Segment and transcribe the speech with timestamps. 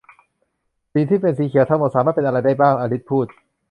[0.93, 3.27] 'สิ่งที่เป็นสีเขียวทั้งหมดสามารถเป็นอะไรได้บ้าง?' อลิซพูด